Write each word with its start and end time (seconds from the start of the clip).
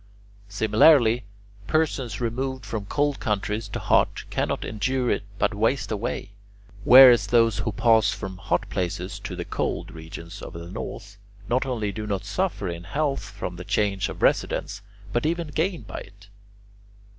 Similarly, 0.49 1.25
persons 1.67 2.19
removed 2.19 2.65
from 2.65 2.87
cold 2.87 3.19
countries 3.19 3.67
to 3.67 3.77
hot 3.77 4.23
cannot 4.31 4.65
endure 4.65 5.11
it 5.11 5.21
but 5.37 5.53
waste 5.53 5.91
away; 5.91 6.31
whereas 6.83 7.27
those 7.27 7.59
who 7.59 7.71
pass 7.71 8.11
from 8.11 8.37
hot 8.37 8.67
places 8.71 9.19
to 9.19 9.35
the 9.35 9.45
cold 9.45 9.91
regions 9.91 10.41
of 10.41 10.53
the 10.53 10.71
north, 10.71 11.19
not 11.47 11.67
only 11.67 11.91
do 11.91 12.07
not 12.07 12.25
suffer 12.25 12.67
in 12.67 12.85
health 12.85 13.25
from 13.25 13.57
the 13.57 13.63
change 13.63 14.09
of 14.09 14.23
residence 14.23 14.81
but 15.13 15.27
even 15.27 15.49
gain 15.49 15.83
by 15.83 15.99
it. 15.99 16.29